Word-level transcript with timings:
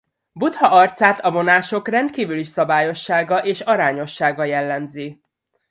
Buddha 0.31 0.69
arcát 0.69 1.19
a 1.19 1.31
vonások 1.31 1.87
rendkívüli 1.87 2.43
szabályossága 2.43 3.43
és 3.45 3.59
arányossága 3.61 4.43
jellemzi. 4.43 5.21